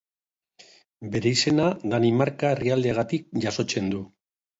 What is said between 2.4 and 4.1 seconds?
herrialdeagatik jasotzen du.